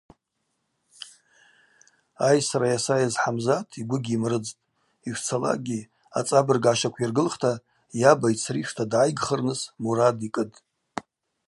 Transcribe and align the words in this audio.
Айсра 2.27 2.67
йасайыз 2.71 3.15
Хӏамзат 3.21 3.67
йгвы 3.81 3.97
гьйымрыдзтӏ, 4.05 4.59
йшцалакӏгьи 5.09 5.89
ацӏабарыг 6.17 6.63
гӏащаквйыргылхта 6.65 7.51
йаба 8.01 8.27
йцришта 8.33 8.83
дгӏайгхырныс 8.89 9.61
мурад 9.81 10.17
йкӏытӏ. 10.27 10.57